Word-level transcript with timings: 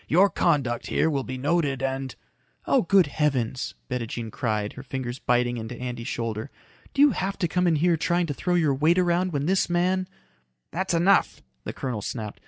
Your 0.07 0.31
conduct 0.31 0.87
here 0.87 1.11
will 1.11 1.23
be 1.23 1.37
noted 1.37 1.83
and" 1.83 2.15
"Oh, 2.65 2.81
good 2.81 3.05
heavens!" 3.05 3.75
Bettijean 3.87 4.31
cried, 4.31 4.73
her 4.73 4.81
fingers 4.81 5.19
biting 5.19 5.57
into 5.57 5.75
Andy's 5.79 6.07
shoulder. 6.07 6.49
"Do 6.95 7.03
you 7.03 7.11
have 7.11 7.37
to 7.37 7.47
come 7.47 7.67
in 7.67 7.75
here 7.75 7.97
trying 7.97 8.25
to 8.25 8.33
throw 8.33 8.55
your 8.55 8.73
weight 8.73 8.97
around 8.97 9.31
when 9.31 9.45
this 9.45 9.69
man" 9.69 10.07
"That's 10.71 10.95
enough," 10.95 11.43
the 11.65 11.73
colonel 11.73 12.01
snapped. 12.01 12.39